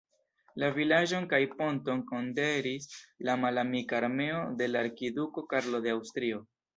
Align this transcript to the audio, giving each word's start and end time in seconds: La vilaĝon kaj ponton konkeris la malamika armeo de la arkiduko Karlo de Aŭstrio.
La 0.61 0.67
vilaĝon 0.75 1.25
kaj 1.33 1.39
ponton 1.57 1.99
konkeris 2.11 2.87
la 3.29 3.35
malamika 3.41 3.99
armeo 3.99 4.39
de 4.63 4.71
la 4.73 4.81
arkiduko 4.87 5.45
Karlo 5.53 5.83
de 5.85 5.93
Aŭstrio. 5.97 6.41